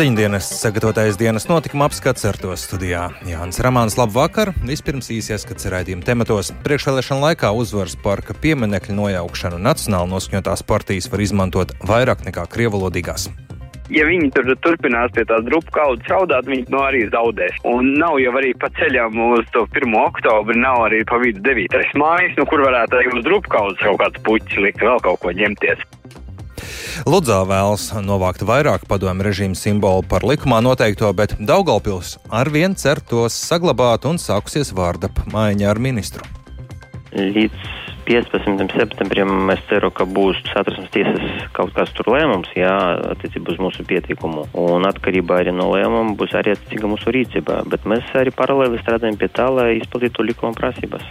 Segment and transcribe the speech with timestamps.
[0.00, 3.02] Ziņdienas sagatavotais dienas notikuma apskats ar to studijā.
[3.28, 4.54] Jānis Ramāns, labvakar!
[4.64, 6.54] Vispirms īsi ieskats raidījuma tematos.
[6.64, 13.28] Priekšvēlēšana laikā uzvaras parka pieminekļu nojaukšanu nacionāli noskaņotās partijas var izmantot vairāk nekā krievalodīgās
[13.90, 17.60] ja viņi tur turpinās pie tās drupu kaudzes raudāt, viņi no arī zaudēs.
[17.68, 19.96] Un nav jau arī pa ceļam uz to 1.
[20.00, 21.80] oktobri, nav arī pa vidu 9.
[21.98, 25.34] mājas, nu kur varētu arī uz drupu kaudzes kaut kāds puķis likt, vēl kaut ko
[25.34, 25.82] ņemties.
[27.08, 33.36] Ludzā vēlas novākt vairāk padomju režīmu simbolu par likumā noteikto, bet Daugalpils arvien cer tos
[33.36, 36.26] saglabāt un sākusies vārda maiņa ar ministru.
[37.10, 37.70] Līdz
[38.10, 38.72] 15.
[38.74, 42.72] septembrim es ceru, ka būs satversmes tiesas kaut kāds tur lēmums, jā,
[43.12, 44.48] attiecībā uz mūsu pieteikumu.
[44.58, 47.60] Un atkarībā arī no lēmuma būs arī attiecīga mūsu rīcība.
[47.70, 51.06] Bet mēs arī paralēli strādājam pie tā, lai izpildītu likuma prasības.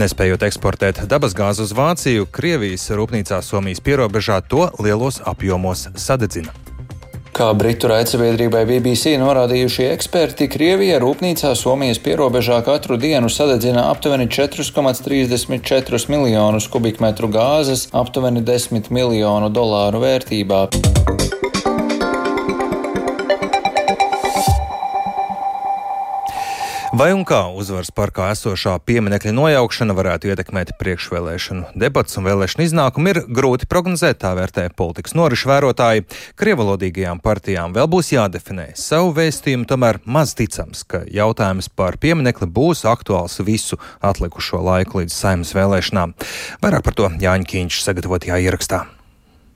[0.00, 6.54] Nespējot eksportēt dabasgāzi uz Vāciju, Krievijas rūpnīcā Somijas pierobežā to lielos apjomos sadedzina.
[7.36, 16.00] Kā Britu raidsabiedrībai BBC norādījušie eksperti, Krievija rūpnīcā Somijas pierobežā katru dienu sadedzina aptuveni 4,34
[16.08, 20.64] miljonus kubikmetru gāzes, aptuveni 10 miljonu dolāru vērtībā.
[26.90, 33.12] Vai un kā uzvaras parkā esošā pieminekļa nojaukšana varētu ietekmēt priekšvēlēšanu debats un vēlēšanu iznākumu,
[33.12, 36.08] ir grūti prognozēt, tā vērtē politikas norišu vērotāji.
[36.42, 42.82] Krievalodīgajām partijām vēl būs jādefinē savu vēstījumu, tomēr maz ticams, ka jautājums par pieminekli būs
[42.90, 46.18] aktuāls visu atlikušo laiku līdz saimnes vēlēšanām.
[46.58, 48.88] Vairāk par to Jāņa Kīņš sagatavotajā ierakstā.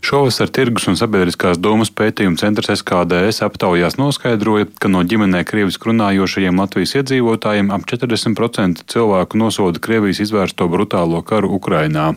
[0.05, 6.58] Šovasar Tirgus un sabiedriskās domas pētījuma centrs SKDS aptaujās noskaidroja, ka no ģimenē krieviski runājošajiem
[6.60, 12.10] Latvijas iedzīvotājiem ap 40% cilvēku nosoda Krievijas izvērsto brutālo karu Ukrainā.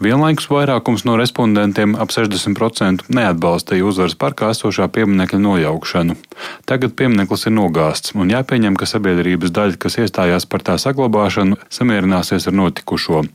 [0.00, 6.16] Vienlaikus vairākums no respondentiem ap 60% neatbalstīja uzvaras parkā esošā pieminekļa nojaukšanu.
[6.64, 12.48] Tagad piemineklis ir nogāsts, un jāpieņem, ka sabiedrības daļa, kas iestājās par tā saglabāšanu, samierināsies
[12.48, 13.26] ar notikušo.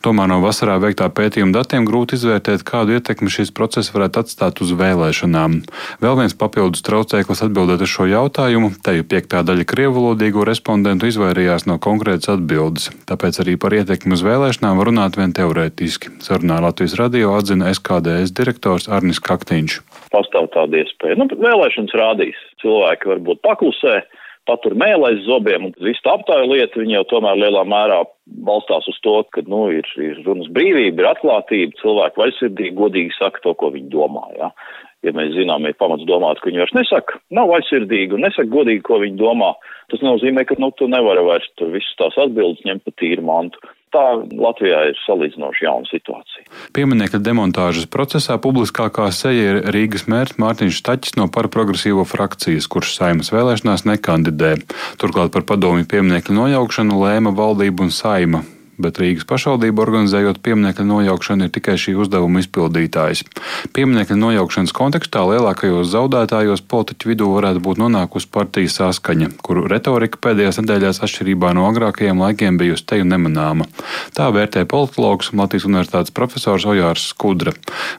[0.00, 4.60] Tomēr no vasarā veiktā pētījuma datiem grūti izvērtēt, kādu ietekmi šis šis process varētu atstāt
[4.62, 5.62] uz vēlēšanām.
[6.00, 11.66] Vēl viens papildus traucēklis atbildēt uz šo jautājumu, te jau piektā daļa krievalodīgo respondentu izvairījās
[11.66, 16.20] no konkrētas atbildes, tāpēc arī par ietekmi uz vēlēšanām var runāt vien teorētiski.
[16.22, 19.80] Sarunā Latvijas radio atzina SKDS direktors Arnis Kaktiņš.
[20.14, 21.18] Pastāv tāda iespēja.
[21.18, 22.38] Nu, vēlēšanas rādīs.
[22.62, 24.02] Cilvēki varbūt paklusē,
[24.50, 28.02] patur mēlē aiz zobiem, un visu aptāju lietu viņi jau tomēr lielā mērā
[28.46, 33.42] balstās uz to, ka, nu, ir, ir runas brīvība, ir atklātība, cilvēki vaļsirdīgi, godīgi saka
[33.46, 34.50] to, ko viņi domā, jā.
[34.50, 34.78] Ja?
[35.06, 38.84] Ja mēs zinām, ir pamats domāt, ka viņi vairs nesaka, nav vaļsirdīgi un nesaka godīgi,
[38.86, 39.54] ko viņi domā,
[39.92, 43.62] tas nozīmē, ka, nu, tu nevari vairs tur visas tās atbildes ņemt pa tīru mantu.
[43.90, 46.44] Tā Latvijā ir salīdzinoši jauna situācija.
[46.76, 53.32] Pieminekļa demontāžas procesā publiskākā seja ir Rīgas mērs Mārtiņš Taķis no parprogresīvo frakcijas, kurš saimas
[53.34, 54.54] vēlēšanās nekandidē.
[55.02, 58.44] Turklāt par padomju pieminekļa nojaukšanu lēma valdība un saima
[58.82, 63.22] bet Rīgas pašvaldība organizējot pieminiekļa nojaukšanu ir tikai šī uzdevuma izpildītājs.
[63.76, 70.60] Pieminiekļa nojaukšanas kontekstā lielākajos zaudētājos politiķu vidū varētu būt nonākusi partijas saskaņa, kuru retorika pēdējās
[70.62, 73.68] nedēļās atšķirībā no agrākajiem laikiem bijusi teju nemanāma.
[74.16, 77.54] Tā vērtē politologs Latvijas Universitātes profesors Ojārs Skudra.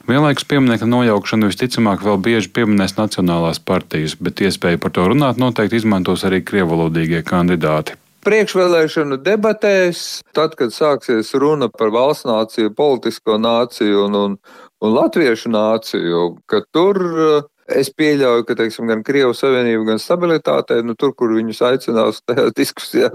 [0.10, 5.82] Vienlaikus pieminiekļa nojaukšanu visticamāk vēl bieži pieminēs nacionālās partijas, bet iespēju par to runāt noteikti
[5.82, 14.06] izmantos arī krievalodīgie kandidāti priekšvēlēšanu debatēs, tad, kad sāksies runa par valsts nāciju, politisko nāciju
[14.08, 14.38] un, un,
[14.82, 17.50] un latviešu nāciju, ka tur eh,
[17.82, 22.50] es pieļauju, ka teiksim, gan Krievijas Savienība, gan stabilitātei, nu, tur, kur viņus aicinās tajā
[22.62, 23.12] diskusijā,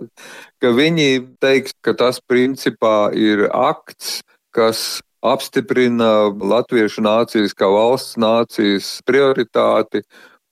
[0.62, 1.11] ka viņi
[1.43, 4.21] teiks, ka tas principā ir akts,
[4.56, 4.87] kas
[5.27, 10.03] apstiprina latviešu nācijas kā valsts nācijas prioritāti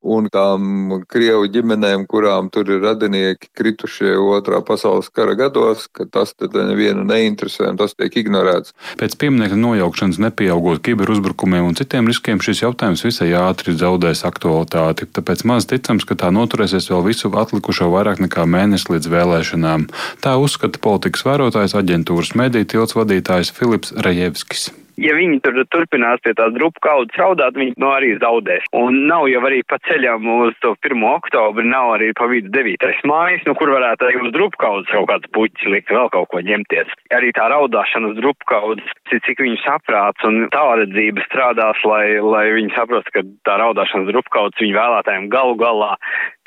[0.04, 6.34] un tām krievu ģimenēm, kurām tur ir radinieki kritušie otrā pasaules kara gados, ka tas
[6.40, 8.74] nevienu neinteresē un tas tiek ignorēts.
[9.00, 15.46] Pēc pieminiekta nojaukšanas nepieaugot kiberuzbrukumiem un citiem riskiem šis jautājums visai ātri zaudēs aktualitāti, tāpēc
[15.48, 19.88] maz ticams, ka tā noturēsies vēl visu atlikušo vairāk nekā mēnesi līdz vēlēšanām.
[20.24, 24.70] Tā uzskata politikas vērotājs aģentūras mediju tilts vadītājs Filips Rejevskis
[25.00, 28.66] ja viņi tur turpinās pie tās drupu kaudzes raudāt, viņi no arī zaudēs.
[28.76, 31.04] Un nav jau arī pa ceļam uz to 1.
[31.08, 33.02] oktobri, nav arī pa vidu 9.
[33.08, 36.42] mājas, nu kur varētu arī uz drupu kaudzes kaut kāds puķis likt, vēl kaut ko
[36.44, 36.92] ņemties.
[37.16, 42.74] Arī tā raudāšana uz drupu kaudzes, cik viņu saprāts un tālredzība strādās, lai, lai viņi
[42.76, 45.94] saprastu, ka tā raudāšana uz drupu kaudzes viņu vēlētājiem galu galā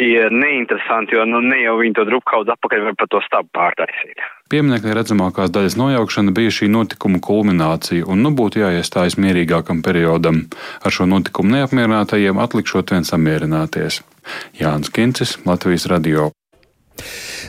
[0.03, 3.49] ir neinteresanti, jo nu, ne jau viņi to drupu kaudzi apakaļ var pa to stabu
[3.57, 4.21] pārtaisīt.
[4.47, 10.45] Pieminekļa redzamākās daļas nojaukšana bija šī notikuma kulminācija, un nu būtu jāiestājas mierīgākam periodam.
[10.79, 14.01] Ar šo notikumu neapmierinātajiem atlikšot vien samierināties.
[14.55, 16.31] Jānis Kincis, Latvijas Radio.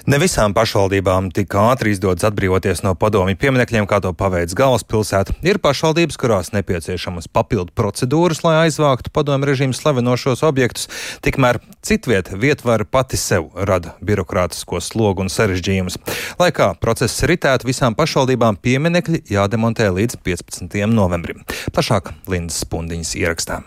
[0.09, 5.35] Ne visām pašvaldībām tik ātri izdodas atbrīvoties no padomju pieminekļiem, kā to paveic galvaspilsēta.
[5.45, 10.89] Ir pašvaldības, kurās nepieciešamas papildu procedūras, lai aizvāktu padomju režīmu slavenošos objektus,
[11.21, 16.01] tikmēr citviet vietvar pati sev rada birokrātisko slogu un sarežģījumus.
[16.41, 20.87] Lai kā process ritētu, visām pašvaldībām pieminekļi jādemontē līdz 15.
[20.89, 21.45] novembrim.
[21.69, 23.67] Plašāk Lindas Spundiņas ierakstā.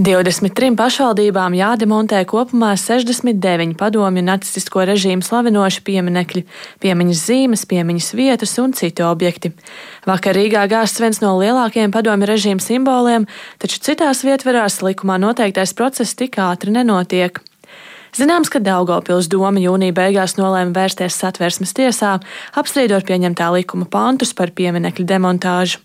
[0.00, 6.42] 23 pašvaldībām jādemontē kopumā 69 padomju nacistisko režīmu slavinoši pieminekļi,
[6.80, 9.50] piemiņas zīmes, piemiņas vietas un citi objekti.
[10.08, 13.26] Vakar Rīgā gāsts viens no lielākajiem padomju režīmu simboliem,
[13.60, 17.42] taču citās vietverās likumā noteiktais process tik ātri nenotiek.
[18.16, 22.16] Zināms, ka Daugopils doma jūnija beigās nolēma vērsties satversmes tiesā,
[22.56, 25.84] apstrīdot pieņemtā likuma pantus par pieminekļu demontāžu.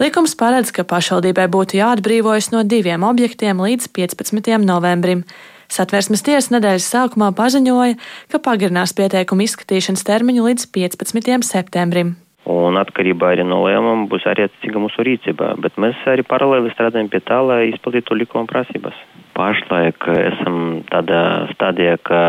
[0.00, 4.54] Likums paredz, ka pašvaldībai būtu jāatbrīvojas no diviem objektiem līdz 15.
[4.64, 5.26] novembrim.
[5.68, 7.98] Satversmes tiesa nedēļas sākumā paziņoja,
[8.32, 11.44] ka pagarinās pieteikumu izskatīšanas termiņu līdz 15.
[11.44, 12.14] septembrim.
[12.48, 17.12] Un atkarībā arī no lēmuma būs arī attiecīga mūsu rīcība, bet mēs arī paralēli strādājam
[17.12, 18.96] pie tā, lai izpildītu likuma prasības.
[19.36, 21.22] Pašlaik esam tādā
[21.52, 22.24] stadijā, ka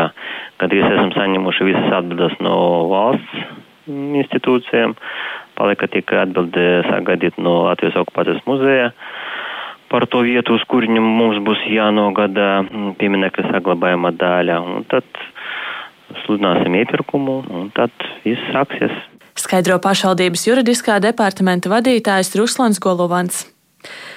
[0.60, 2.58] gandrīz esam saņemuši visas atbildes no
[2.92, 3.48] valsts
[3.88, 4.92] institūcijām
[5.58, 8.92] palika tikai atbildi sagaidīt no Latvijas okupācijas muzeja
[9.92, 12.62] par to vietu, uz kuriņu mums būs jānogada
[12.96, 14.58] pieminekļa saglabājuma daļa.
[14.64, 15.04] Un tad
[16.24, 17.92] sludināsim iepirkumu, un tad
[18.24, 18.94] viss sāksies.
[19.36, 23.51] Skaidro pašvaldības juridiskā departamenta vadītājs Ruslans Golovans.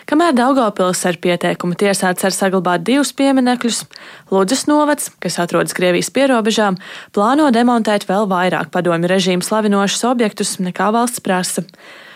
[0.10, 3.84] Kamēr Daugopils ar pieteikumu tiesāts ar saglabāt divus pieminekļus,
[4.32, 6.78] Ludzas novads, kas atrodas Krievijas pierobežām,
[7.16, 11.66] plāno demontēt vēl vairāk padomju režīmu slavinošus objektus nekā valsts prasa.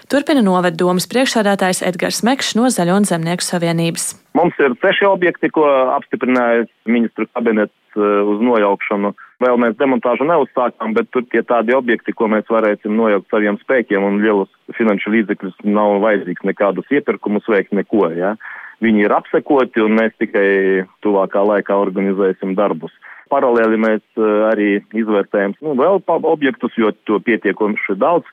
[0.09, 4.15] Turpina novada domas priekšsādātājs Edgars Mekšs no Zaļo un Zemnieku savienības.
[4.37, 9.13] Mums ir seši objekti, ko apstiprināja ministru kabinets eh, uz nojaukšanu.
[9.39, 14.03] Vēl mēs demontāžu neuzsākām, bet tur tie tādi objekti, ko mēs varēsim nojaukt saviem spēkiem
[14.03, 18.09] un lielus finanšu līdzekļus nav vajadzīgs nekādus iepirkumus veikt, neko.
[18.17, 18.33] Ja?
[18.83, 22.91] Viņi ir apsekoti un mēs tikai tuvākā laikā organizēsim darbus.
[23.31, 26.03] Paralēli mēs eh, arī izvērtējam nu, vēl
[26.33, 28.27] objektus, jo to pietiekoši daudz,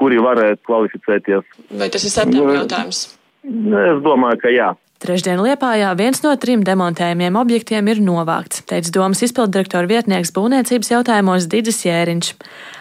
[0.00, 1.56] kuri varētu kvalificēties.
[1.76, 3.06] Vai tas ir septembris jautājums?
[3.44, 4.72] Es domāju, ka jā.
[4.98, 11.46] Trešdien Liepājā viens no trim demontējumiem objektiem ir novākts, teica domas izpildirektora vietnieks būvniecības jautājumos
[11.52, 12.32] Didis Jēriņš.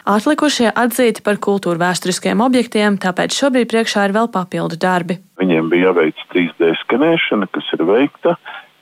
[0.10, 5.20] Atlikušie atzīti par kultūra vēsturiskiem objektiem, tāpēc šobrīd priekšā ir vēl papildu darbi.
[5.38, 8.34] Viņiem bija jāveic 3D skanēšana, kas ir veikta.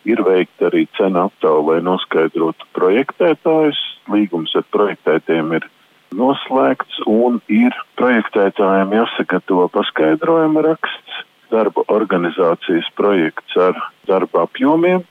[0.07, 3.83] Ir veikta arī cena aptauja, lai noskaidrotu projektētājus.
[4.15, 5.67] Līgums ar projektētiem ir
[6.15, 11.14] noslēgts un ir projektētājiem jāsagatavo paskaidrojuma raksts
[11.55, 13.79] darba organizācijas projekts ar
[14.09, 15.03] darba apjomiem.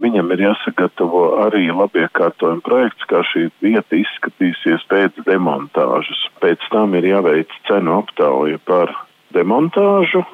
[0.00, 6.22] Viņam ir jāsagatavo arī labiekārtojuma projekts, kā šī vieta izskatīsies pēc demontāžas.
[6.40, 8.94] Pēc tam ir jāveic cenu aptauja par
[9.36, 10.24] demontāžu,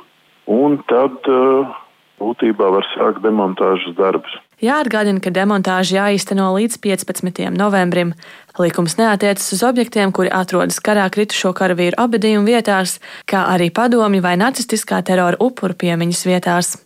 [0.46, 1.74] un tad uh,
[2.22, 4.38] būtībā var sākt demontāžas darbus.
[4.62, 7.42] Jāatgādina, ka demontāža jāīsteno līdz 15.
[7.58, 8.14] novembrim.
[8.58, 12.98] Likums neatiecas uz objektiem, kuri atrodas karā kritušo karavīru abadījumu vietās,
[13.28, 16.76] kā arī padomju vai nacistiskā terora upuru piemiņas vietās.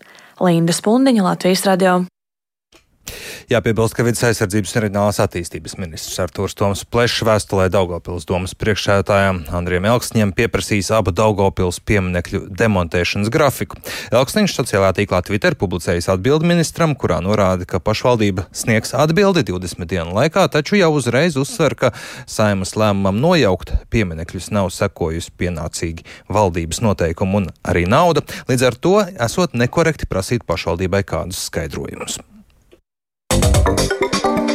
[0.41, 2.01] Linda Spundiņa, Latvijas radio.
[3.51, 9.41] Jāpiebilst, ka vidas aizsardzības un reģionālās attīstības ministrs Artūrs Toms Plešs vēstulē Daugopils domas priekšsētājiem
[9.59, 13.81] Andriem Elksņiem pieprasīs abu Daugopils pieminekļu demontēšanas grafiku.
[14.15, 20.15] Elksniņš sociālā tīklā Twitter publicējis atbildi ministram, kurā norāda, ka pašvaldība sniegs atbildi 20 dienu
[20.15, 21.91] laikā, taču jau uzreiz uzsver, ka
[22.31, 28.23] saimas lēmumam nojaukt pieminekļus nav sekojusi pienācīgi valdības noteikumu un arī nauda.
[28.47, 32.23] Līdz ar to esot nekorekti prasīt pašvaldībai kādus skaidrojumus.
[33.77, 34.50] Thank you.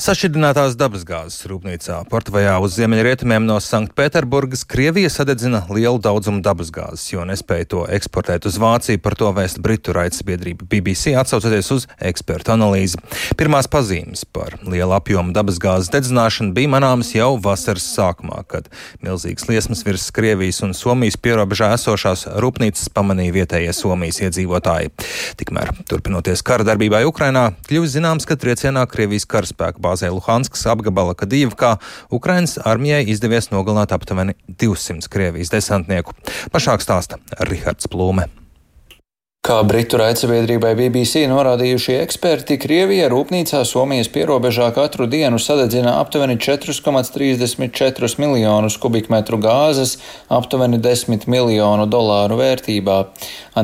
[0.00, 7.66] Sašķidrinātās dabasgāzes rūpnīcā Portugālē uz ziemeļrietumiem no Sanktpēterburgas Krievija sadedzina lielu daudzumu dabasgāzes, jo nespēja
[7.74, 8.96] to eksportēt uz Vāciju.
[9.04, 12.96] Par to vēst Britu raidsabiedrība BBC atsaucoties uz ekspertu analīzi.
[13.36, 18.72] Pirmās pazīmes par lielu apjomu dabasgāzes dedzināšanu bija manāmas jau vasaras sākumā, kad
[19.04, 24.94] milzīgas liesmas virs Krievijas un Somijas pierobežā esošās rūpnīcas pamanīja vietējie Somijas iedzīvotāji.
[25.44, 31.76] Tikmēr, turpinoties kara darbībai Ukrainā, kļuvis zināms, ka triecienā Krievijas karaspēka bāzē Luhanskas apgabala Kadīvkā
[32.14, 36.16] Ukrainas armijai izdevies nogalināt aptuveni 200 Krievijas desantnieku.
[36.54, 37.20] Pašāk stāsta
[37.50, 38.30] Rihards Plūme.
[39.40, 48.20] Kā Britu raidsabiedrībai BBC norādījušie eksperti, Krievija rūpnīcā Somijas pierobežā katru dienu sadedzina aptuveni 4,34
[48.20, 49.94] miljonus kubikmetru gāzes,
[50.28, 52.98] aptuveni 10 miljonu dolāru vērtībā.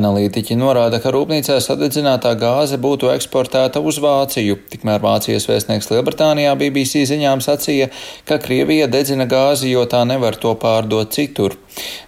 [0.00, 7.04] Analītiķi norāda, ka rūpnīcā sadedzinātā gāze būtu eksportēta uz Vāciju, tikmēr Vācijas vēstnieks Lielbritānijā BBC
[7.12, 7.92] ziņām sacīja,
[8.24, 11.60] ka Krievija dedzina gāzi, jo tā nevar to pārdot citur.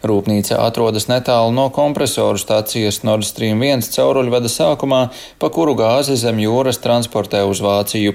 [0.06, 5.00] Rūpnīca atrodas netālu no kompresoru stācijas Nord Stream 1 cauruļvada sākumā,
[5.38, 8.14] pa kuru gāzi zem jūras transportē uz Vāciju.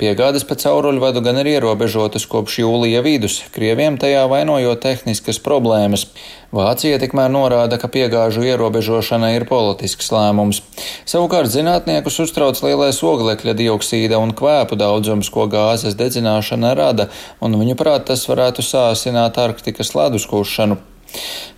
[0.00, 6.08] Piegādes pa cauruļvadu gan ir ierobežotas kopš jūlija vidus, Krieviem tajā vainojot tehniskas problēmas.
[6.50, 10.58] Vācija tikmēr norāda, ka piegāžu ierobežošana ir politisks lēmums.
[11.06, 17.06] Savukārt zinātniekus uztrauc lielais oglekļa dioksīda un kvēpu daudzums, ko gāzes dedzināšana rada,
[17.38, 20.80] un viņuprāt tas varētu sāsināt Arktikas ledus kušanu.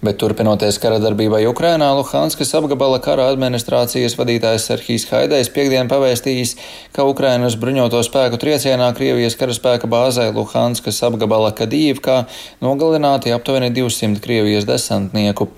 [0.03, 6.57] Bet turpinoties kara darbībai Ukrainā, Luhanskas apgabala kara administrācijas vadītājs Serhijas Haidais piekdien pavēstījis,
[6.97, 12.19] ka Ukrainas bruņoto spēku triecienā Krievijas karaspēka bāzē Luhanskas apgabala Kadīvkā
[12.65, 15.53] nogalināti aptuveni 200 Krievijas desantnieku.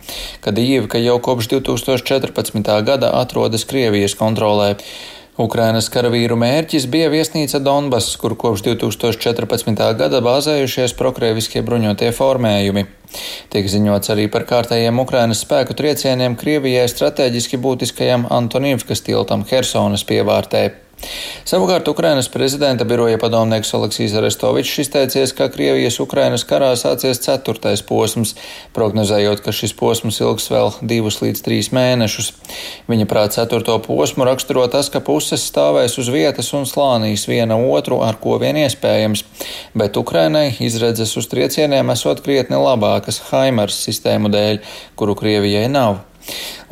[0.44, 2.72] Kadīvka jau kopš 2014.
[2.84, 4.74] gada atrodas Krievijas kontrolē.
[5.34, 9.80] Ukrainas karavīru mērķis bija viesnīca Donbass, kur kopš 2014.
[9.98, 12.84] gada bāzējušies prokrieviskie bruņotie formējumi.
[13.52, 20.83] Tiek ziņots arī par kārtējiem Ukrainas spēku triecieniem Krievijai strateģiski būtiskajam Antonīvkas tiltam Hersonas pievārtē.
[21.44, 28.32] Savukārt Ukrainas prezidenta biroja padomnieks Aleksijas Arestovičs izteicies, ka Krievijas-Ukrainas karā sācies ceturtais posms,
[28.76, 32.30] prognozējot, ka šis posms ilgs vēl divus līdz trīs mēnešus.
[32.88, 38.00] Viņa prāt ceturto posmu raksturo tas, ka puses stāvēs uz vietas un slānīs viena otru,
[38.06, 39.26] ar ko vien iespējams,
[39.76, 44.64] bet Ukrainai izredzes uz triecieniem esot krietni labākas Haimars sistēmu dēļ,
[44.96, 46.00] kuru Krievijai nav.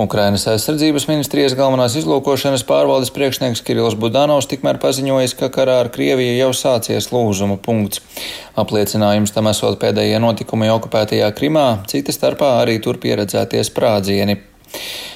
[0.01, 6.39] Ukrainas aizsardzības ministrijas galvenās izlūkošanas pārvaldes priekšnieks Kirills Budanovs tikmēr paziņojis, ka karā ar Krieviju
[6.39, 8.01] jau sācies lūzuma punkts.
[8.59, 14.41] Apliecinājums tam esot pēdējie notikumi okupētajā Krimā, cita starpā arī tur pieredzētie sprādzieni.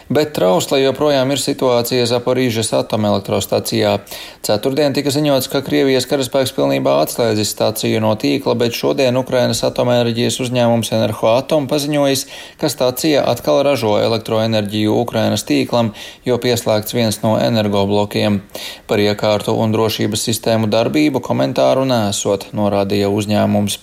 [0.07, 3.97] Bet trausla joprojām ir situācija Zaporīžas atomelektrostacijā.
[4.47, 10.39] Ceturtdien tika ziņots, ka Krievijas karaspēks pilnībā atslēdzis stāciju no tīkla, bet šodien Ukrainas atomenerģijas
[10.45, 12.23] uzņēmums Enerhoatom paziņojis,
[12.61, 15.91] ka stācija atkal ražo elektroenerģiju Ukrainas tīklam,
[16.23, 18.39] jo pieslēgts viens no energoblokiem.
[18.87, 23.81] Par iekārtu un drošības sistēmu darbību komentāru nesot, norādīja uzņēmums.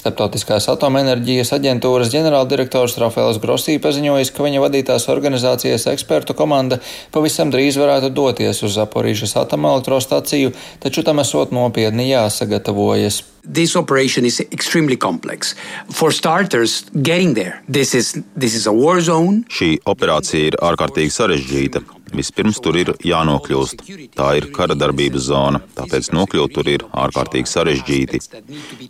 [0.00, 6.80] Starptautiskās atomenerģijas aģentūras ģenerāldirektors Rafaels Grosī paziņojis, ka viņa vadītās organizācijas ekspertu komanda
[7.14, 13.22] pavisam drīz varētu doties uz Zaporīžas atomelektrostaciju, taču tam esot nopietni jāsagatavojas.
[13.44, 15.54] This operation is extremely complex.
[15.90, 17.62] For starters, getting there.
[17.68, 19.44] This is, this is a war zone.
[19.48, 21.84] Šī operācija ir ārkārtīgi sarežģīta.
[22.14, 23.82] Vispirms tur ir jānokļūst.
[24.16, 28.20] Tā ir kara darbības zona, tāpēc nokļūt tur ir ārkārtīgi sarežģīti.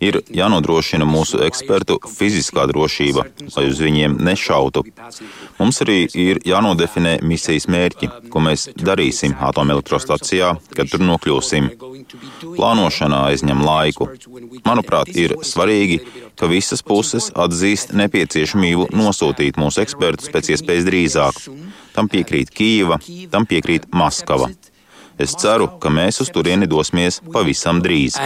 [0.04, 3.26] Ir jānodrošina mūsu ekspertu fiziskā drošība,
[3.56, 4.84] lai uz viņiem nešautu.
[5.58, 11.72] Mums arī ir jānodefinē misijas mērķi, ko mēs darīsim atomelektrostacijā, kad tur nokļūsim.
[12.54, 14.08] Plānošanā aizņem laiku.
[14.66, 15.98] Manuprāt, ir svarīgi,
[16.38, 21.42] ka visas puses atzīst nepieciešamību nosūtīt mūsu ekspertus pēc iespējas drīzāk.
[21.96, 23.00] Tam piekrīt Kīva,
[23.32, 24.50] tam piekrīt Maskava.
[25.18, 28.20] Es ceru, ka mēs uz turieni dosimies pavisam drīz.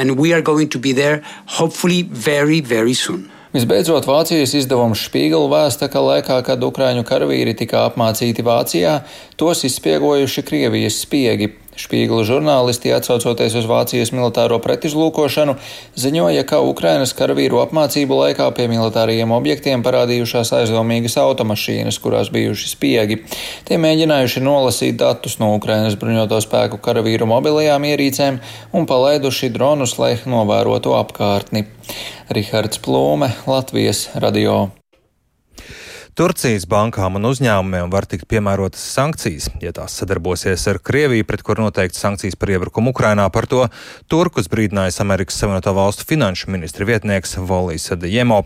[3.52, 8.95] Visbeidzot, Vācijas izdevums Špīgla vēsta, ka laikā, kad Ukrāņu karavīri tika apmācīti Vācijā,
[9.37, 11.50] tos izspiegojuši Krievijas spiegi.
[11.73, 15.55] Špīgla žurnālisti, atsaucoties uz Vācijas militāro pretizlūkošanu,
[15.97, 23.19] ziņoja, ka Ukrainas karavīru apmācību laikā pie militārajiem objektiem parādījušās aizdomīgas automašīnas, kurās bijuši spiegi.
[23.64, 28.43] Tie mēģinājuši nolasīt datus no Ukrainas bruņoto spēku karavīru mobilajām ierīcēm
[28.76, 31.64] un palaiduši dronus, lai novērotu apkārtni.
[32.29, 34.82] Rihards Plūme, Latvijas radio.
[36.12, 41.57] Turcijas bankām un uzņēmumiem var tikt piemērotas sankcijas, ja tās sadarbosies ar Krieviju, pret kur
[41.57, 43.25] noteikti sankcijas par iebrukumu Ukrainā.
[43.33, 43.62] Par to
[44.12, 48.42] Turkus brīdinājis Amerikas Savienoto Valstu finanšu ministra vietnieks Volijas Adejemo.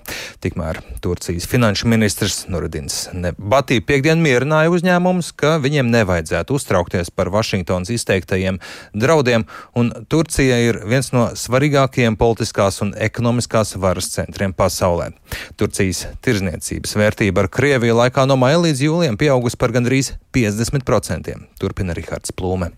[0.47, 7.91] Tikmēr Turcijas finanšu ministrs Nuridins Nebatī piekdien mierināja uzņēmumus, ka viņiem nevajadzētu uztraukties par Vašingtonas
[7.97, 8.63] izteiktajiem
[8.95, 15.11] draudiem, un Turcija ir viens no svarīgākajiem politiskās un ekonomiskās varas centriem pasaulē.
[15.59, 21.95] Turcijas tirzniecības vērtība ar Krievija laikā no maija līdz jūlijam pieaugusi par gandrīz 50%, turpina
[21.97, 22.75] Rihards Plūme.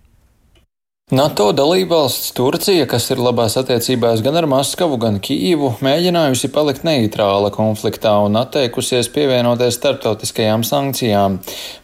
[1.10, 7.48] NATO dalībvalsts Turcija, kas ir labās attiecībās gan ar Maskavu, gan Kīvu, mēģinājusi palikt neitrāla
[7.48, 11.38] konfliktā un atteikusies pievienoties starptautiskajām sankcijām.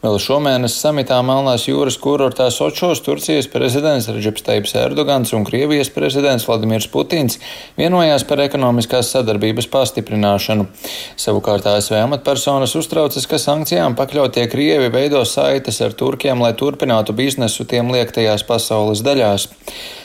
[0.04, 6.44] Vēl šomēnes samitā Melnās jūras kurortā Sočos Turcijas prezidents Reģips Teips Erdogans un Krievijas prezidents
[6.44, 7.40] Vladimirs Putins
[7.80, 10.68] vienojās par ekonomiskās sadarbības pastiprināšanu.
[11.16, 17.64] Savukārt ASV amatpersonas uztraucas, ka sankcijām pakļautie Krievi veido saites ar Turkiem, lai turpinātu biznesu
[17.64, 19.48] tiem liektajās pasaules daļās daļās.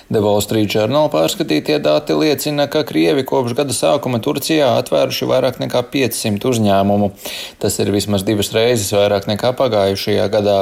[0.10, 5.60] The Wall Street Journal pārskatītie dati liecina, ka Krievi kopš gada sākuma Turcijā atvēruši vairāk
[5.62, 7.12] nekā 500 uzņēmumu.
[7.62, 10.60] Tas ir vismaz divas reizes vairāk nekā pagājušajā gadā.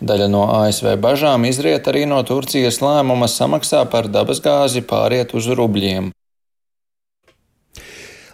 [0.00, 6.14] Daļa no ASV bažām izriet arī no Turcijas lēmuma samaksā par dabasgāzi pāriet uz rubļiem.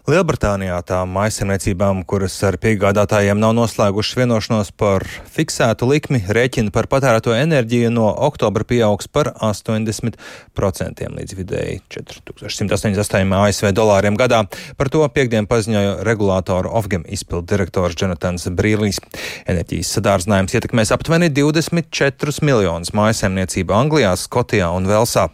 [0.03, 7.31] Lielbritānijā tām maisaimniecībām, kuras ar piegādātājiem nav noslēgušas vienošanos par fiksētu likmi, rēķina par patērēto
[7.37, 14.41] enerģiju no oktobra pieaugs par 80% līdz vidēji 4188 ASV dolāriem gadā.
[14.75, 18.99] Par to piekdien paziņoja regulātoru Ofgem izpildu direktors Jonatans Brīlīs.
[19.47, 25.29] Enerģijas sadārdzinājums ietekmēs aptuveni 24 miljonus maisaimniecību Anglijā, Skotijā un Velsā.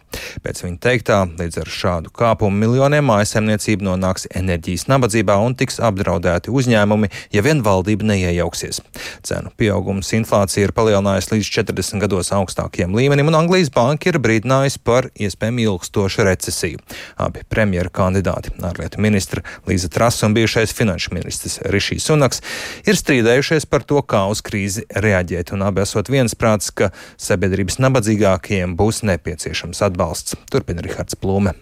[0.44, 5.78] Pēc viņa teiktā, līdz ar šādu kāpumu miljoniem maisaimniecību nonāks enerģijas enerģijas nabadzībā un tiks
[5.78, 8.80] apdraudēti uzņēmumi, ja vien valdība neiejauksies.
[9.22, 14.82] Cenu pieaugums inflācija ir palielinājusi līdz 40 gados augstākiem līmenim, un Anglijas banka ir brīdinājusi
[14.82, 16.82] par iespējamu ilgstošu recesiju.
[17.16, 22.42] Abi premjera kandidāti, ārlietu ministra Līza Trasa un bijušais finanšu ministrs Rišijs Sunaks,
[22.86, 28.76] ir strīdējušies par to, kā uz krīzi reaģēt, un abi esot viensprāts, ka sabiedrības nabadzīgākajiem
[28.78, 30.38] būs nepieciešams atbalsts.
[30.50, 31.56] Turpina Rihards Plūme.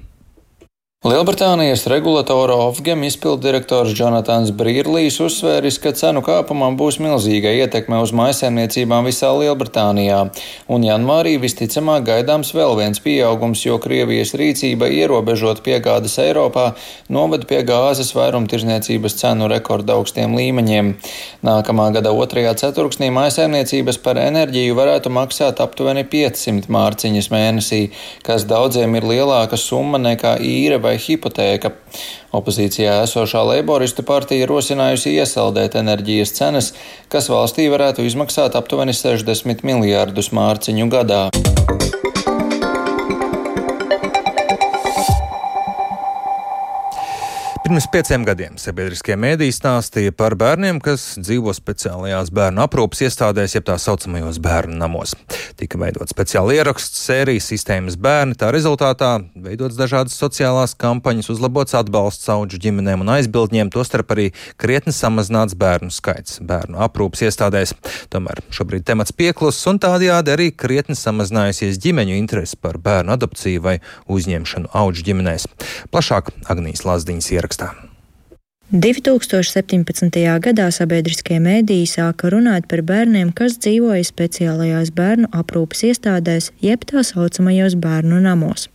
[1.07, 9.07] Lielbritānijas regulatora Ofgem izpildirektors Jonatans Brīrlīs uzsvēris, ka cenu kāpumam būs milzīga ietekme uz maisaimniecībām
[9.07, 10.25] visā Lielbritānijā,
[10.67, 16.73] un janvārī visticamāk gaidāms vēl viens pieaugums, jo Krievijas rīcība ierobežot piegādes Eiropā
[17.07, 20.91] noved pie gāzes vairumtirzniecības cenu rekorda augstiem līmeņiem.
[21.47, 27.83] Nākamā gada otrajā ceturksnī maisaimniecības par enerģiju varētu maksāt aptuveni 500 mārciņas mēnesī,
[28.27, 31.73] kas daudziem ir lielāka summa nekā īra vai vai hipotēka.
[32.37, 36.73] Opozīcijā esošā Leiboristu partija rosinājusi iesaldēt enerģijas cenas,
[37.09, 41.27] kas valstī varētu izmaksāt aptuveni 60 miljārdus mārciņu gadā.
[47.67, 53.65] Pirms pieciem gadiem sabiedriskie mēdīji stāstīja par bērniem, kas dzīvo speciālajās bērnu aprūpas iestādēs, jeb
[53.67, 55.17] tā saucamajos bērnu namos.
[55.59, 62.31] Tika veidot speciāli ieraksts, sērijas sistēmas bērni, tā rezultātā veidots dažādas sociālās kampaņas, uzlabots atbalsts
[62.31, 64.29] auģu ģimenēm un aizbildņiem, tostarp arī
[64.63, 67.75] krietni samazināts bērnu skaits bērnu aprūpas iestādēs.
[68.15, 73.77] Tomēr šobrīd temats pieklusis un tādējādi arī krietni samazinājusies ģimeņu interesi par bērnu adopciju vai
[74.07, 75.51] uzņemšanu auģu ģimenēs.
[75.91, 77.75] Plašāk Agnijas Lazdiņas ieraksts rakstā.
[78.67, 80.11] 2017.
[80.43, 87.05] gadā sabiedriskie mēdīji sāka runāt par bērniem, kas dzīvoja speciālajās bērnu aprūpas iestādēs, jeb tā
[87.07, 88.67] saucamajos bērnu namos,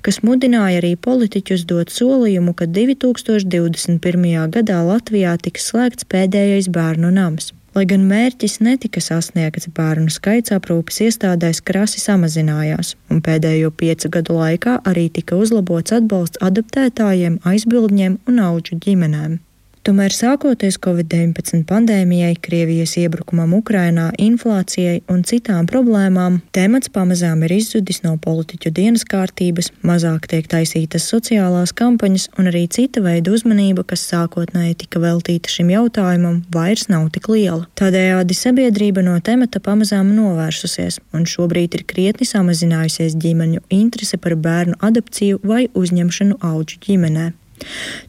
[0.00, 4.48] kas mudināja arī politiķus dot solījumu, ka 2021.
[4.48, 7.52] gadā Latvijā tiks slēgts pēdējais bērnu nams.
[7.74, 14.36] Lai gan mērķis netika sasniegts, bērnu skaits aprūpes iestādēs krasi samazinājās, un pēdējo piecu gadu
[14.38, 19.40] laikā arī tika uzlabots atbalsts adaptētājiem, aizbildņiem un auģu ģimenēm.
[19.84, 28.00] Tomēr sākoties Covid-19 pandēmijai, Krievijas iebrukumam Ukrainā, inflācijai un citām problēmām, temats pamazām ir izzudis
[28.00, 34.06] no politiķu dienas kārtības, mazāk tiek taisītas sociālās kampaņas un arī cita veida uzmanība, kas
[34.08, 37.68] sākotnēji tika veltīta šim jautājumam, vairs nav tik liela.
[37.76, 44.80] Tādējādi sabiedrība no temata pamazām novērsusies, un šobrīd ir krietni samazinājusies ģimeņu interese par bērnu
[44.80, 47.34] adopciju vai uzņemšanu auģu ģimenē.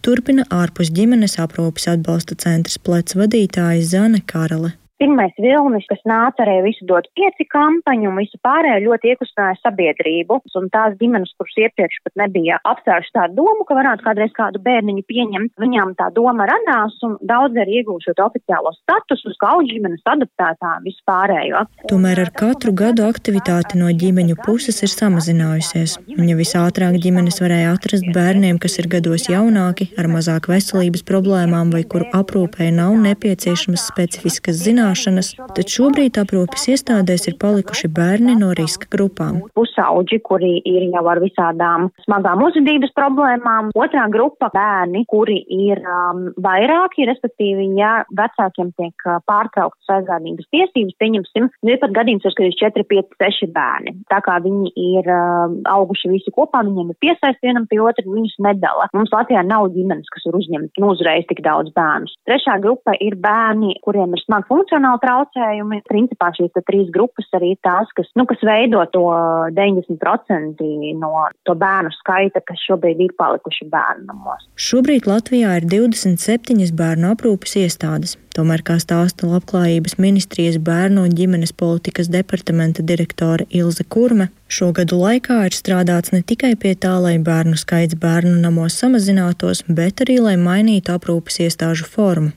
[0.06, 4.76] Turpina ārpus ģimenes aprūpes atbalsta centra plecs vadītāja Zane Karale.
[4.96, 10.38] Pirmais vilnis, kas nāca arī visu dot pieci kampaņu un visu pārējo ļoti iekustināja sabiedrību.
[10.56, 15.04] Un tās ģimenes, kuras iepriekš pat nebija apsvēruši tādu domu, ka varētu kādreiz kādu bērniņu
[15.10, 21.66] pieņemt, viņām tā doma radās un daudz arī iegūšot oficiālo statusu, kā ģimenes adaptētā vispārējo.
[21.92, 25.98] Tomēr ar katru gadu aktivitāte no ģimeņu puses ir samazinājusies.
[26.16, 31.76] Un ja visātrāk ģimenes varēja atrast bērniem, kas ir gados jaunāki, ar mazāk veselības problēmām
[31.76, 38.36] vai kuru aprūpē nav nepieciešamas specifiskas zināšanas, zināšanas, tad šobrīd aprūpes iestādēs ir palikuši bērni
[38.38, 39.42] no riska grupām.
[39.56, 43.72] Pusauģi, kuri ir jau ar visādām smagām uzvedības problēmām.
[43.76, 50.98] Otrā grupa- bērni, kuri ir um, vairāki, respektīvi, ja vecākiem tiek uh, pārtrauktas aizgādības tiesības,
[51.02, 53.96] pieņemsim, nu, ir pat gadījums, ka ir 4, 5, 6 bērni.
[54.12, 58.38] Tā kā viņi ir um, auguši visi kopā, viņiem ir piesaisti vienam pie otra, viņus
[58.40, 58.90] nedala.
[58.94, 62.14] Mums Latvijā nav ģimenes, kas var uzņemt nu, uzreiz tik daudz bērnus.
[62.28, 65.82] Trešā grupa ir bērni, kuriem ir smagi funkcionāli traucējumi.
[65.88, 69.08] Principā šīs trīs grupas arī tās, kas, nu, kas veido to
[69.56, 70.60] 90%
[71.00, 71.12] no
[71.46, 74.46] to bērnu skaita, kas šobrīd ir palikuši bērnu namos.
[74.56, 78.18] Šobrīd Latvijā ir 27 bērnu aprūpes iestādes.
[78.36, 85.00] Tomēr, kā stāsta Labklājības ministrijas bērnu un ģimenes politikas departamenta direktore Ilze Kurme, šo gadu
[85.00, 90.20] laikā ir strādāts ne tikai pie tā, lai bērnu skaits bērnu namos samazinātos, bet arī,
[90.20, 92.36] lai mainītu aprūpes iestāžu formu.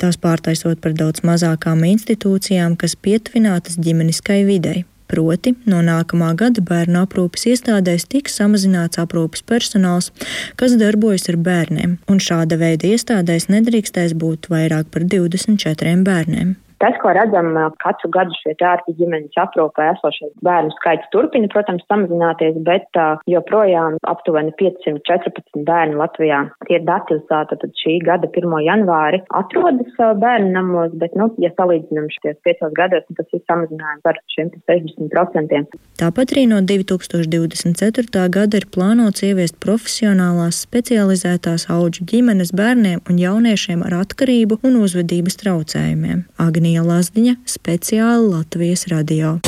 [0.00, 4.84] Tās pārtaisot par daudz mazākām institūcijām, kas pietuvinātas ģimeniskai videi.
[5.10, 10.12] Proti, no nākamā gada bērnu aprūpes iestādēs tiks samazināts aprūpes personāls,
[10.60, 16.54] kas darbojas ar bērniem, un šāda veida iestādēs nedrīkstēs būt vairāk par 24 bērniem.
[16.80, 22.56] Tas, ko redzam katru gadu šie ārti ģimenes aprūpē esošie bērnu skaits turpina, protams, samazināties,
[22.64, 22.96] bet
[23.28, 26.38] joprojām aptuveni 514 bērni Latvijā.
[26.68, 28.56] Tie ir dati uz tātad šī gada 1.
[28.64, 34.16] janvāri atrodas bērnu namos, bet, nu, ja salīdzinām šies 5 gados, tas ir samazinājums par
[34.32, 35.76] šiem 60%.
[36.00, 38.24] Tāpat arī no 2024.
[38.32, 45.36] gada ir plānots ieviest profesionālās specializētās auģu ģimenes bērniem un jauniešiem ar atkarību un uzvedības
[45.44, 46.24] traucējumiem.
[46.40, 49.40] Agni Agnija Lazdiņa speciāli Latvijas radio.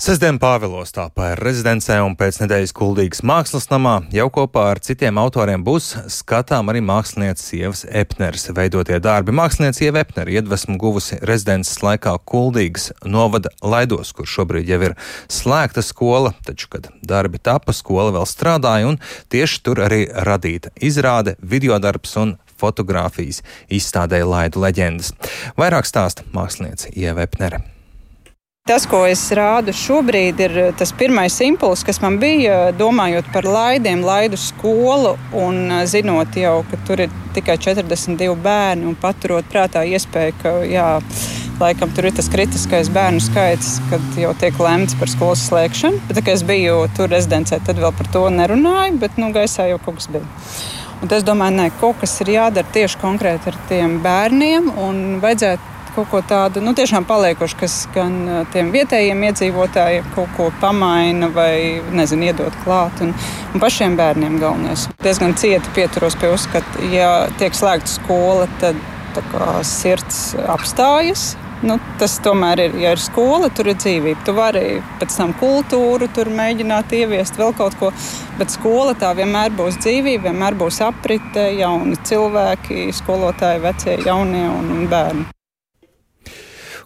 [0.00, 5.18] Sestdien Pāvilos tāpā ir rezidencē un pēc nedēļas kuldīgas mākslas namā jau kopā ar citiem
[5.20, 9.34] autoriem būs skatām arī mākslinieces Ievas Epners veidotie darbi.
[9.36, 14.94] Mākslinieca Ieva Epner iedvesmu guvusi rezidences laikā kuldīgas novada laidos, kur šobrīd jau ir
[15.28, 18.96] slēgta skola, taču, kad darbi tapa, skola vēl strādāja un
[19.28, 25.12] tieši tur arī radīta izrāde, videodarbs un fotografijas izstādēja laidu leģendas.
[25.60, 27.60] Vairāk stāsta mākslinieca Ieva Epnere.
[28.68, 34.04] Tas, ko es rādu šobrīd, ir tas pirmais impulss, kas man bija, domājot par laidiem,
[34.04, 40.36] laidu skolu un zinot jau, ka tur ir tikai 42 bērni un paturot prātā iespēju,
[40.42, 40.90] ka jā,
[41.58, 46.04] laikam tur ir tas kritiskais bērnu skaits, kad jau tiek lemts par skolas slēgšanu.
[46.10, 49.80] Bet, kad es biju tur rezidencē, tad vēl par to nerunāju, bet nu, gaisā jau
[49.82, 50.28] kaut kas bija.
[51.00, 55.79] Un es domāju, ka kaut kas ir jādara tieši konkrēti ar tiem bērniem un vajadzētu
[55.94, 61.80] kaut ko tādu nu, tiešām paliekošu, kas gan tiem vietējiem iedzīvotājiem kaut ko pamaina vai
[61.96, 63.02] nezinu, iedot klāt.
[63.04, 63.12] Un,
[63.54, 64.88] un pašiem bērniem galvenais.
[65.04, 68.78] Diezgan cieti pieturos pie uzskata, ja tiek slēgta skola, tad
[69.14, 71.32] kā, sirds apstājas.
[71.60, 74.22] Nu, tas tomēr ir, ja ir skola, tur ir dzīvība.
[74.24, 74.62] Tu vari
[75.00, 77.90] pēc tam kultūru tur mēģināt ieviest, vēl kaut ko.
[78.38, 84.72] Bet skola tā vienmēr būs dzīvība, vienmēr būs aprite, jauni cilvēki, skolotāji, vecie, jaunie un,
[84.78, 85.28] un bērni.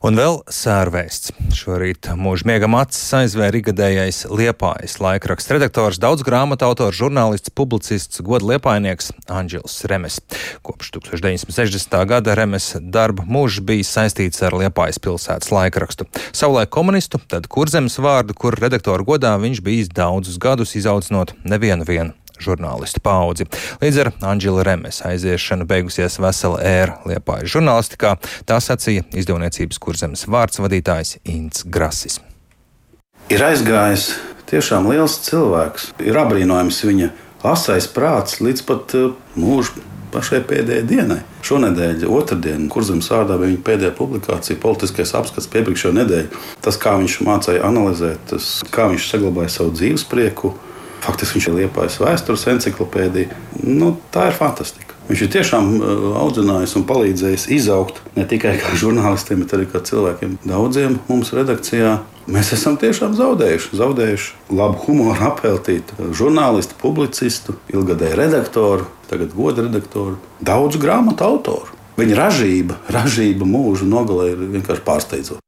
[0.05, 1.31] Un vēl sērvēsts.
[1.57, 8.51] Šorīt mūža miegam acis aizvēra igadējais liepājas laikraksta redaktors, daudz grāmatu autors, žurnālists, publicists, goda
[8.51, 10.19] liepainieks Anģels Remes.
[10.67, 11.97] Kopš 1960.
[12.11, 16.05] gada Remes darba mūžs bija saistīts ar liepājas pilsētas laikrakstu.
[16.37, 22.13] Savulaik komunistu, tad kurzemes vārdu, kur redaktoru godā viņš bijis daudzus gadus izaudzinot nevienu vienu
[22.43, 23.47] žurnālistu paudzi.
[23.83, 28.17] Līdz ar Anģela Remes aiziešanu beigusies vesela ēra liepāja žurnālistikā,
[28.49, 32.21] tā sacīja izdevniecības kurzemes vārds vadītājs Ints Grasis.
[33.33, 34.11] Ir aizgājis
[34.51, 37.11] tiešām liels cilvēks, ir apbrīnojams viņa
[37.45, 39.81] asais prāts līdz pat uh, mūža
[40.15, 41.21] pašai pēdējai dienai.
[41.45, 46.43] Šonadēļ, otrdienā, kurzems vārdā bija viņa pēdējā publikācija, politiskais apskats piepriekšējo nedēļu.
[46.65, 50.55] Tas, kā viņš mācīja analizēt, tas, kā viņš saglabāja savu dzīves prieku,
[51.05, 53.39] Faktiski viņš ir liepājis vēstures encyklopēdija.
[53.63, 54.95] Nu, tā ir fantastika.
[55.05, 59.83] Viņš ir tiešām uh, audzinājis un palīdzējis izaugt ne tikai kā žurnālistiem, bet arī kā
[59.85, 60.39] cilvēkiem.
[60.49, 61.99] Daudziem mums redakcijā
[62.33, 63.77] mēs esam tiešām zaudējuši.
[63.77, 71.81] Zaudējuši labu humoru, apeltītu žurnālistu, publicistu, ilgadēju redaktoru, tagad godu redaktoru, daudzu grāmatu autoru.
[72.01, 75.44] Viņa ražība, ražība mūža nogalē ir vienkārši pārsteidzama.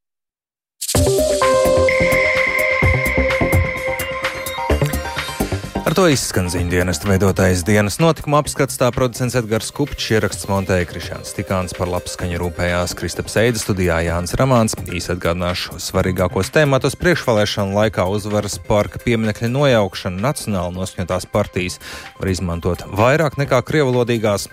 [5.96, 8.76] To izskan ziņu dienesta veidotais dienas notikuma apskats.
[8.76, 14.36] Tā producents Edgars Kupčs ieraksts montēja Krišāns Tikāns par labskaņu rūpējās Kristaps Eida studijā Jānis
[14.36, 14.76] Ramāns.
[14.76, 21.80] Īsi atgādināšu svarīgākos tēmatus priekšvēlēšanu laikā uzvaras parka pieminekļa nojaukšana nacionāli noskaņotās partijas
[22.18, 24.50] var izmantot vairāk nekā krievalodīgās.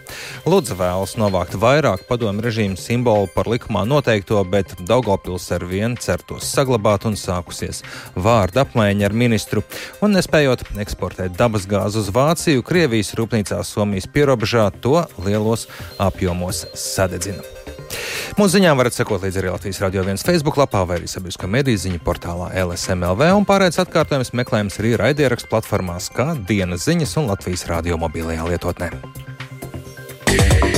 [0.47, 6.47] Lūdzu vēlas novākt vairāk padomu režīmu simbolu par likumā noteikto, bet Daugopils ar vienu certos
[6.56, 7.84] saglabāt un sākusies
[8.15, 9.67] vārda apmaiņa ar ministru
[9.99, 15.67] un nespējot eksportēt dabasgāzi uz Vāciju, Krievijas rūpnīcā Somijas pierobežā to lielos
[16.02, 17.43] apjomos sadedzina.
[18.39, 21.82] Mūsu ziņām varat sekot līdzi arī Latvijas Radio 1 Facebook lapā vai arī sabiedriskā mediju
[21.84, 27.67] ziņu portālā LSMLV un pārējais atkārtojums meklējums arī raidierakstu platformās kā dienas ziņas un Latvijas
[27.69, 28.93] radio mobilajā lietotnē.
[30.34, 30.72] Yeah.